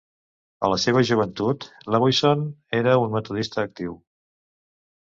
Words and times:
A 0.67 0.69
la 0.73 0.77
seva 0.83 1.03
joventut, 1.09 1.67
Lewisohn 1.97 2.43
era 2.81 2.99
un 3.05 3.17
metodista 3.19 3.69
actiu. 3.71 3.97